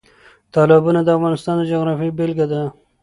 [0.53, 2.61] تالابونه د افغانستان د جغرافیې بېلګه ده.